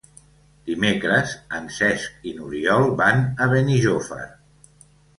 [0.69, 4.23] Dimecres en Cesc i n'Oriol van a Benijòfar.